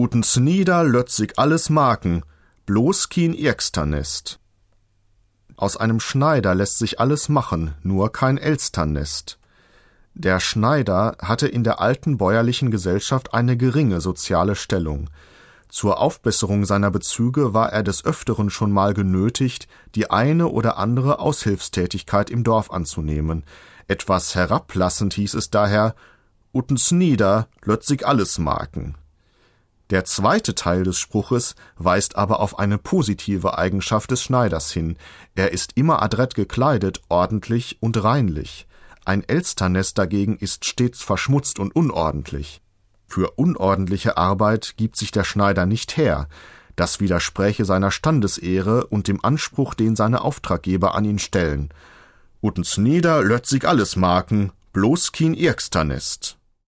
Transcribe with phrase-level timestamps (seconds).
[0.00, 2.22] Utens nieder lötzig alles Marken,
[2.66, 4.38] bloß kien Irksternest.
[5.56, 9.40] Aus einem Schneider lässt sich alles machen, nur kein Elsternest.
[10.14, 15.10] Der Schneider hatte in der alten bäuerlichen Gesellschaft eine geringe soziale Stellung.
[15.68, 21.18] Zur Aufbesserung seiner Bezüge war er des Öfteren schon mal genötigt, die eine oder andere
[21.18, 23.42] Aushilfstätigkeit im Dorf anzunehmen.
[23.88, 25.96] Etwas herablassend hieß es daher,
[26.54, 28.94] Utens nieder, lötzig alles marken.
[29.90, 34.96] Der zweite Teil des Spruches weist aber auf eine positive Eigenschaft des Schneiders hin.
[35.34, 38.66] Er ist immer adrett gekleidet, ordentlich und reinlich.
[39.06, 42.60] Ein Elsternest dagegen ist stets verschmutzt und unordentlich.
[43.06, 46.28] Für unordentliche Arbeit gibt sich der Schneider nicht her.
[46.76, 51.70] Das widerspräche seiner Standesehre und dem Anspruch, den seine Auftraggeber an ihn stellen.
[52.42, 56.37] Utens nieder lötzig alles marken, bloß kien Irksternest.